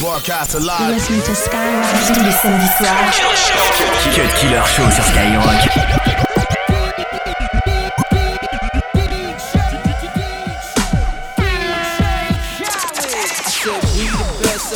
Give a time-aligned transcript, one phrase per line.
[0.00, 0.94] Broadcast alive.
[0.94, 3.20] Listening to Skyrock tous les samedis soirs.
[4.14, 5.88] Cut Killer Show sur Skyrock.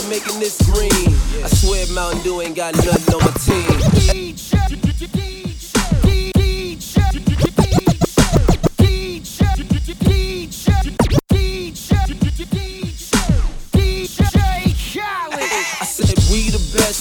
[0.08, 1.14] making this green.
[1.42, 4.51] I swear Mountain Dew ain't got nothing on my team.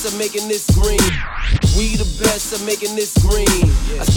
[0.02, 0.98] Best at making this green.
[1.78, 3.46] We the best at making this green.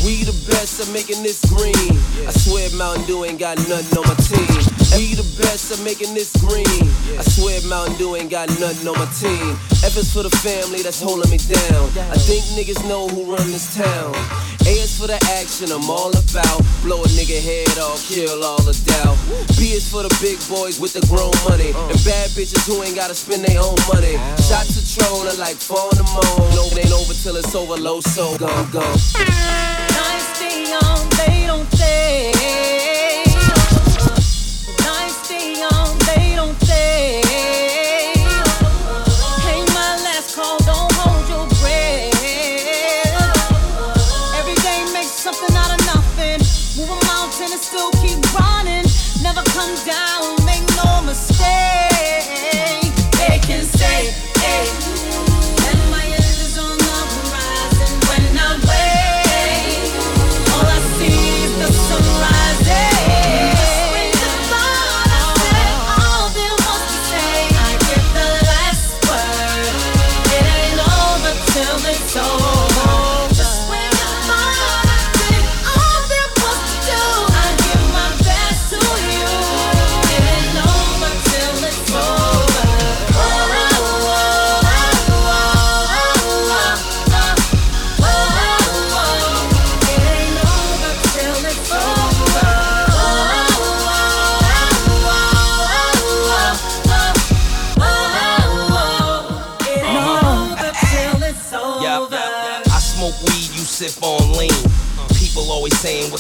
[0.05, 1.99] We the best at making this green.
[2.27, 4.74] I swear Mountain Dew ain't got nothing on my team.
[4.95, 6.87] We the best at making this green.
[7.19, 9.59] I swear Mountain Dew ain't got nothing on my team.
[9.83, 11.91] F is for the family that's holding me down.
[12.15, 14.15] I think niggas know who run this town.
[14.71, 16.63] A is for the action I'm all about.
[16.87, 19.19] Blow a nigga head off, kill all the doubt.
[19.59, 21.75] B is for the big boys with the grown money.
[21.91, 24.15] And bad bitches who ain't gotta spend their own money.
[24.47, 26.39] Shots to trolling like in the moon.
[26.55, 28.99] No, it ain't over till it's over, low so gone, gone.
[29.19, 30.39] Nice
[30.87, 33.24] on, they don't say.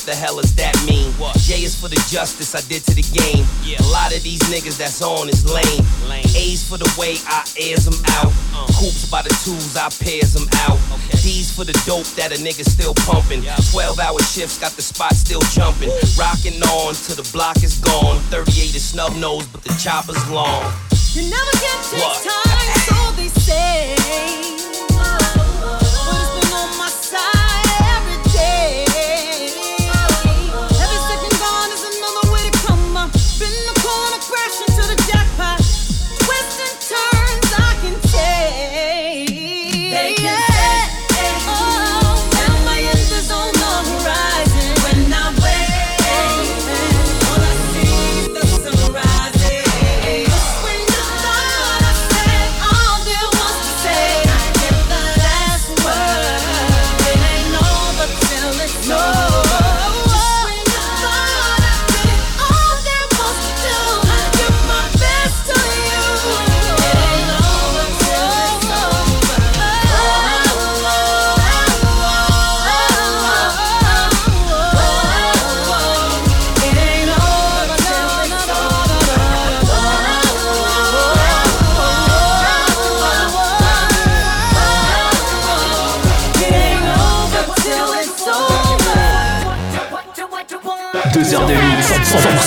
[0.04, 1.12] The hell does that mean?
[1.16, 1.36] What?
[1.38, 3.46] J is for the justice I did to the game.
[3.64, 3.80] Yeah.
[3.80, 5.84] A lot of these niggas that's on is lame.
[6.08, 6.24] lame.
[6.36, 8.32] A's for the way I airs them out.
[8.52, 8.68] Uh.
[8.76, 10.78] Hoops by the twos, I pairs them out.
[10.92, 11.16] Okay.
[11.24, 13.42] D's for the dope that a nigga still pumping.
[13.42, 13.56] Yeah.
[13.72, 15.90] 12 hour shifts got the spot still jumping.
[16.18, 18.20] Rocking on till the block is gone.
[18.28, 20.72] 38 is snub nose, but the chopper's long.
[21.16, 24.63] You never get this time, so they say.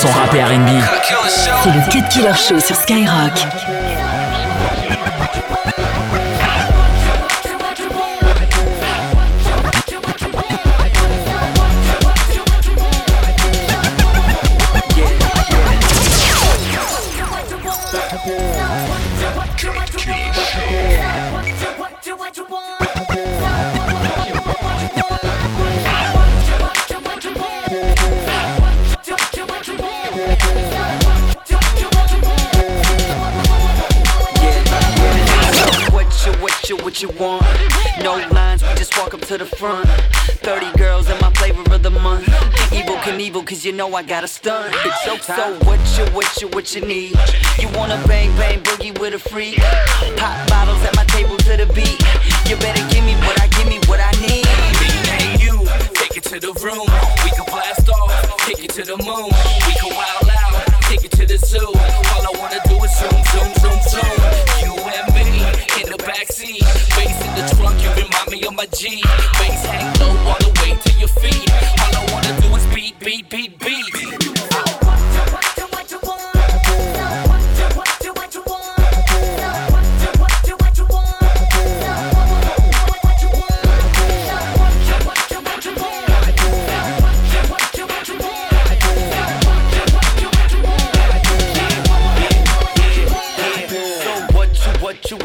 [0.00, 0.68] Son rap et R&B.
[1.64, 3.87] C'est le Cut Killer Show sur Skyrock.
[36.98, 37.46] What you want.
[38.02, 39.86] No lines, we just walk up to the front.
[40.42, 42.26] 30 girls in my flavor of the month.
[42.74, 44.74] Evel Knievel, cause you know I got a stunt.
[44.84, 47.14] It's so, so what you, what you, what you need?
[47.60, 49.58] You wanna bang, bang, boogie with a freak?
[50.16, 52.02] Pop bottles at my table to the beat.
[52.50, 54.50] You better give me what I, give me what I need.
[54.82, 55.54] Me and you,
[55.94, 56.88] take it to the room.
[57.22, 58.10] We can blast off,
[58.40, 59.30] take it to the moon.
[59.68, 60.37] We can wild out,
[60.88, 61.58] take it to the zoo.
[61.60, 64.16] All I wanna do is zoom, zoom, zoom, zoom.
[64.64, 65.26] You and me
[65.80, 66.64] in the backseat.
[66.96, 69.02] Bass in the trunk, you remind me of my G.
[69.38, 71.50] Bass hang low all the way to your feet.
[71.82, 74.17] All I wanna do is beat, beat, beat, beat.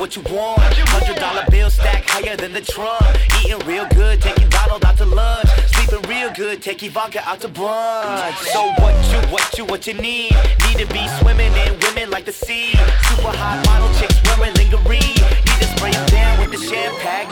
[0.04, 0.60] What you want.
[0.92, 3.02] Hundred dollar bill stack higher than the trunk.
[3.40, 5.48] Eating real good, taking Donald out to lunch.
[5.72, 8.36] Sleeping real good, taking vodka out to brunch.
[8.52, 10.36] So what you, what you, what you need?
[10.68, 12.72] Need to be swimming in women like the sea.
[13.08, 15.00] Super hot model chicks wearing lingerie.
[15.48, 17.32] Need to spray them down with the champagne.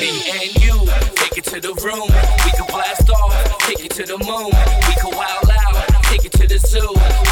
[0.00, 0.88] Me and you,
[1.20, 2.08] take it to the room.
[2.40, 3.36] We can blast off,
[3.68, 4.48] take it to the moon.
[4.88, 5.76] We can wild out,
[6.08, 7.27] take it to the zoo.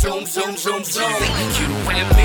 [0.00, 1.04] Zoom, zoom, zoom, zoom.
[1.04, 2.24] You and me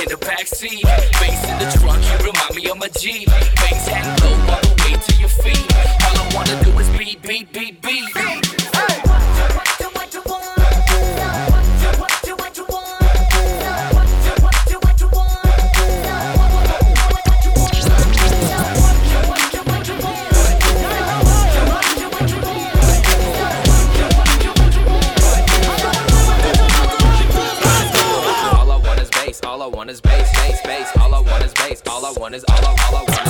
[0.00, 0.82] in the backseat,
[1.20, 2.02] bass in the trunk.
[2.04, 3.28] You remind me of my Jeep.
[3.28, 5.66] Bass and low all the way to your feet.
[6.06, 8.49] All I wanna do is beat, beat, beat, beat.
[31.88, 33.29] All I want is all I, all I want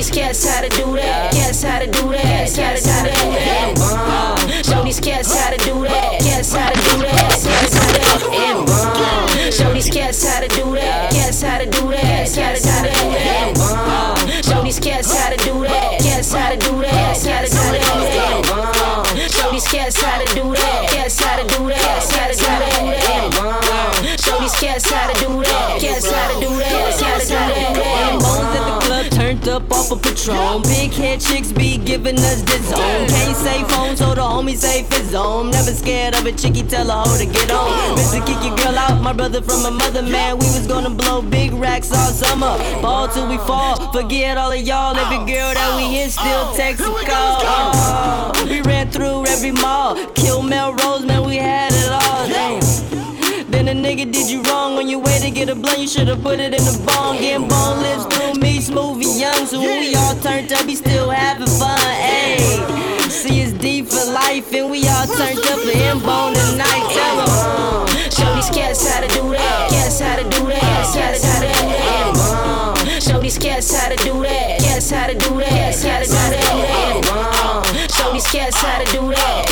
[0.00, 1.30] Shorty's cats how to do that.
[1.34, 2.48] Cats how to do that.
[2.48, 3.76] Cats how to do that.
[4.64, 6.20] Shorty's cats how to do that.
[6.22, 7.28] Cats how to do that.
[7.28, 9.52] Cats how to do that.
[9.52, 11.12] Shorty's cats how to do that.
[11.12, 12.32] Cats how to do that.
[12.32, 13.58] Cats how to do that.
[14.42, 16.00] Shorty's cats how to do that.
[16.00, 17.20] Cats how to do that.
[17.20, 19.30] Cats how to do that.
[19.30, 20.88] Shorty's cats how to do that.
[20.88, 22.19] Cats how to do that.
[29.90, 30.62] Turned up off of Patron.
[30.62, 33.08] Big head chicks be giving us the zone.
[33.08, 35.50] Can't say phone, so the homie say his zone.
[35.50, 37.96] Never scared of a chickie, tell a hoe to get on.
[37.96, 38.24] Mr.
[38.26, 40.38] Kick your girl out, my brother from a mother, man.
[40.38, 42.58] We was gonna blow big racks all summer.
[42.80, 43.92] Ball till we fall.
[43.92, 44.96] Forget all of y'all.
[44.96, 47.40] Every girl that we hit still text and call.
[47.42, 49.96] Oh, we ran through every mall.
[50.14, 51.69] Kill Melrose, man, we had
[55.40, 55.78] get a blunt.
[55.78, 57.16] You should've put it in the bong.
[57.16, 59.46] Getting bone lips through me, smooth and young.
[59.46, 61.78] So we all turned up, he still having fun.
[61.80, 66.84] Ayy, see it's deep for life, and we all turned up for him bone tonight.
[66.92, 67.30] Tell him.
[68.12, 69.70] Show these cats how to do that.
[69.70, 70.60] Cats how to do that.
[70.92, 73.00] Cats how to do that.
[73.00, 74.60] Show these cats how to do that.
[74.60, 75.48] Cats how to do that.
[75.48, 77.88] Cats how to do that.
[77.96, 79.49] Show these cats how to do that.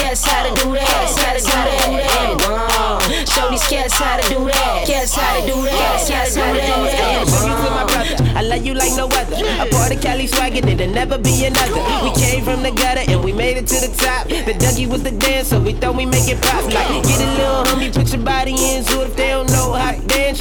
[5.46, 6.10] Do that.
[6.10, 7.28] How to do that.
[7.46, 8.38] you to my brother.
[8.38, 9.36] I love you like no other.
[9.62, 11.74] A part of Cali swagger, there'll never be another.
[12.02, 14.28] We came from the gutter and we made it to the top.
[14.28, 16.64] The Dougie was the dancer, we thought we make it pop.
[16.64, 18.84] Like, get a little homie, put your body in.
[18.84, 19.47] So if they don't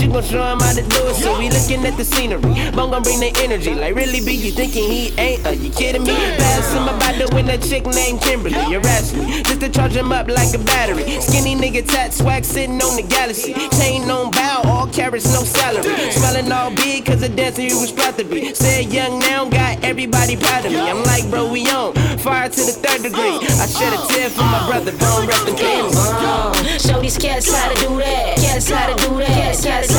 [0.07, 1.15] you gon' show 'em how to do it.
[1.15, 2.41] So we looking at the scenery.
[2.71, 3.73] Bone gon' bring the energy.
[3.73, 5.45] Like, really be you thinking he ain't?
[5.45, 6.15] Are you kidding me?
[6.37, 8.55] Pass him about to win a chick named Kimberly.
[8.71, 11.03] You're me just to charge him up like a battery.
[11.19, 13.53] Skinny nigga tat swag sitting on the galaxy.
[13.77, 16.11] Chain on bow, all carrots, no salary.
[16.11, 18.53] Smelling all big cause the dancer he was proud to be.
[18.53, 20.79] Said young now, got everybody proud of me.
[20.79, 21.93] I'm like, bro, we on.
[22.19, 23.37] Fire to the third degree.
[23.63, 26.85] I shed a tear for my brother, don't rest in peace.
[26.85, 28.37] Show these cats how to do that.
[28.37, 29.27] Cats how to do that.
[29.27, 29.96] Cats how to do that.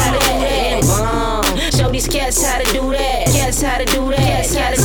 [1.72, 3.26] Show these cats how to do that.
[3.32, 4.18] Cats how to do that.
[4.18, 4.82] Cats how to do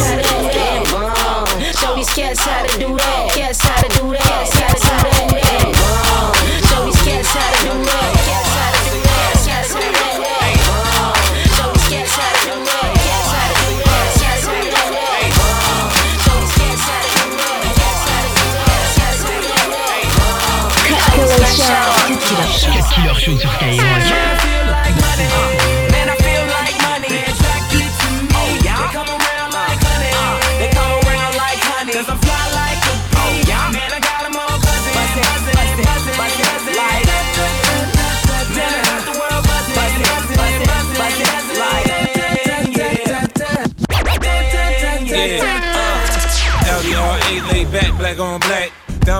[0.53, 1.75] that.
[1.79, 3.31] Show these cats how to do that.
[3.33, 4.52] Cats how to do that.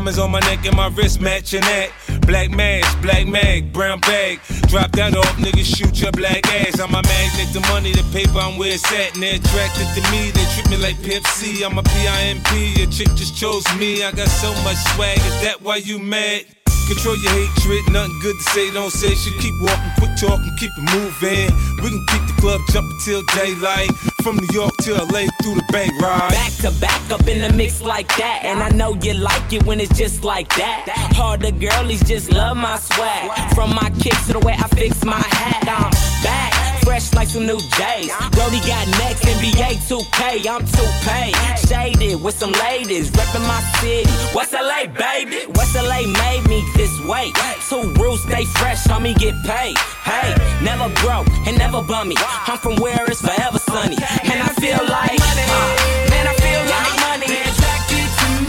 [0.03, 1.87] Diamonds on my neck and my wrist matching that.
[2.27, 4.41] Black mask, black mag, brown bag.
[4.67, 6.77] Drop that off, niggas shoot your black ass.
[6.77, 9.15] I'm a magnet, the money, the paper, I'm where it's at.
[9.15, 11.23] And they're attracted to me, they treat me like Pimp
[11.63, 14.03] I'm a PIMP, your chick just chose me.
[14.03, 16.51] I got so much swag, is that why you mad?
[16.91, 19.39] Control your hatred, nothing good to say, don't say shit.
[19.39, 21.47] Keep walking, quit talking, keep it moving.
[21.79, 24.12] We can keep the club jumping till daylight.
[24.23, 26.29] From New York to LA through the Bay Ride.
[26.29, 28.41] Back to back up in the mix like that.
[28.45, 30.85] And I know you like it when it's just like that.
[31.13, 33.53] Hard the girlies just love my swag.
[33.53, 35.67] From my kicks to the way I fix my hat.
[35.67, 35.91] I'm
[36.23, 36.72] back.
[36.83, 38.11] Fresh like some new J's.
[38.31, 40.47] Brody got next, NBA 2K.
[40.47, 41.33] I'm 2K.
[41.67, 43.09] Shaded with some ladies.
[43.11, 44.09] Reppin' my city.
[44.35, 45.45] West LA, baby.
[45.55, 47.31] West LA made me this way.
[47.69, 49.77] Two rules, stay fresh, homie, get paid.
[50.03, 52.15] Hey, never broke and never bummy.
[52.19, 53.95] I'm from where it's forever sunny.
[54.23, 57.31] And I feel like, uh, man, I feel like money.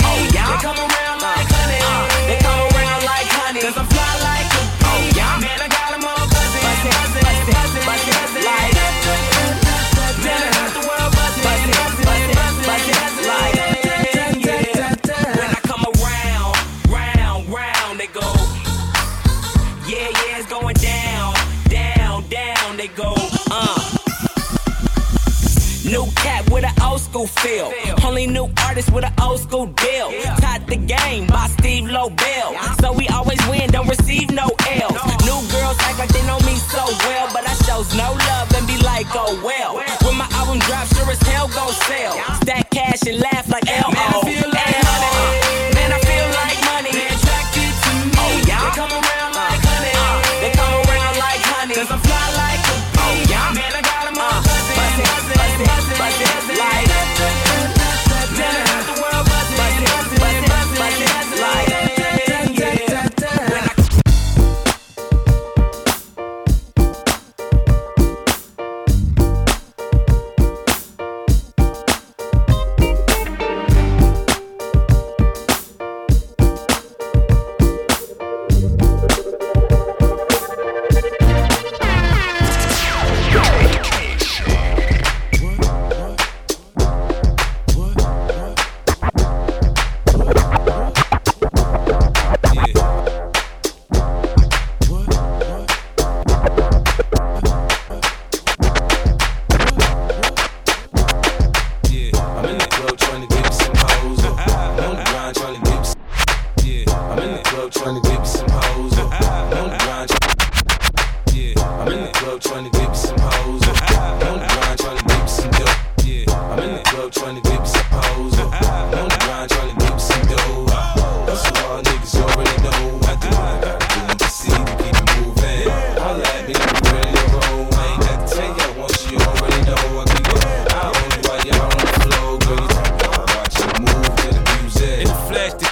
[0.02, 0.50] Oh, yeah.
[0.50, 1.80] They come around like honey.
[2.26, 3.60] They come around like honey.
[3.60, 4.13] Cause I'm fly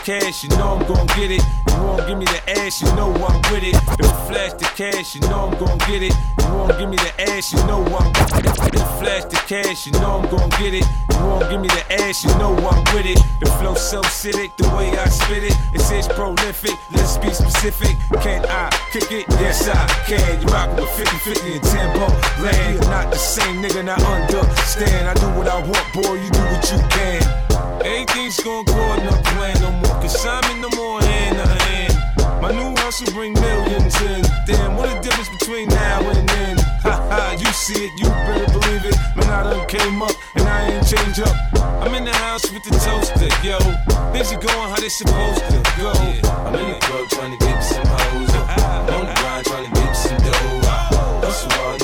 [0.02, 1.42] cash, you know I'm gon' get it.
[1.70, 3.74] You won't give me the ass, you know I'm with it.
[3.74, 6.14] If I flash the cash, you know I'm gon' get it.
[6.42, 8.74] You won't give me the ass, you know I'm with it.
[8.74, 10.84] If I flash the cash, you know I'm gon' get it.
[11.12, 13.18] You won't give me the ass, you know I'm with it.
[13.40, 16.76] The flow so acidic, the way I spit it, it says prolific.
[16.90, 17.96] Let's be specific.
[18.22, 19.26] Can I kick it?
[19.38, 20.40] Yes, I can.
[20.42, 22.74] You rockin' with 50, 50 and 10 bump land.
[22.74, 25.08] You're not the same nigga, not understand.
[25.08, 27.41] I do what I want, boy, you do what you can.
[27.84, 30.00] Everything's gonna go in the plan no more.
[30.00, 32.42] Cause I'm in no more hand to hand.
[32.42, 34.22] My new hustle bring millions in.
[34.46, 36.58] Damn, what a difference between now and then.
[36.86, 38.96] Ha ha, you see it, you better believe it.
[39.16, 41.34] Man, I done came up and I ain't change up.
[41.82, 43.58] I'm in the house with the toaster, yo.
[44.12, 45.90] Things are going how they supposed to go.
[46.46, 48.30] I'm in the club trying to get me some hoes.
[48.30, 51.20] I'm ah, ah, on the grind trying to get some dough.
[51.22, 51.81] That's what all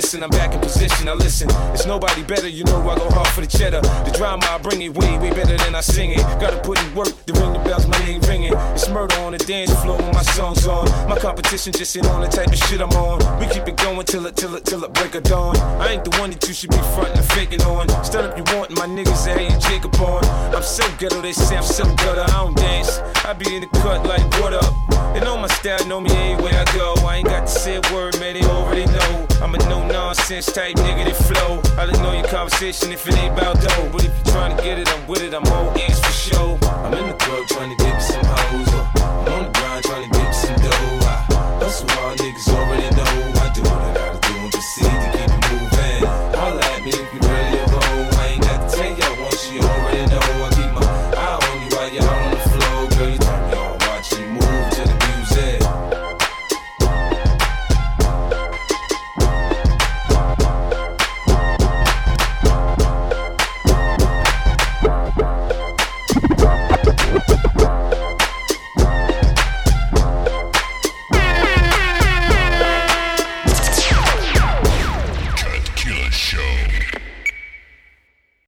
[0.00, 0.22] missing.
[0.22, 1.06] I'm back in position.
[1.06, 2.48] Now listen, it's nobody better.
[2.48, 3.82] You know I go hard for the cheddar.
[4.06, 6.24] The drama I bring it way, way better than I sing it.
[6.40, 7.86] Gotta put in work to ring the bells.
[7.86, 8.54] My name ringing.
[8.74, 10.86] It's murder on the dance floor when my song's on.
[11.08, 13.18] My competition just ain't on the type of shit I'm on.
[13.40, 15.56] We keep it going till it, till it, till it break of dawn.
[15.84, 17.88] I ain't the one that you should be frontin' faking on.
[18.02, 20.24] Start up you want my niggas that ain't Jacob on.
[20.54, 22.24] I'm so ghetto, they say I'm so gutter.
[22.24, 22.98] I don't dance.
[23.28, 24.72] I be in the cut like what up.
[25.12, 26.94] They know my style, know me anywhere I go.
[27.04, 29.29] I ain't got to say a word, man, they already know.
[29.42, 31.62] I'm a no nonsense type nigga that flow.
[31.80, 33.88] I don't know your conversation if it ain't about dough.
[33.90, 35.32] But if you're trying to get it, I'm with it.
[35.32, 36.58] I'm all ears for sure.
[36.84, 38.68] I'm in the club trying to dip some hoes.
[39.00, 41.08] I'm on the grind trying to dip some dough.
[41.08, 44.84] I, that's why niggas already know I do what I gotta do and see.
[44.84, 45.19] to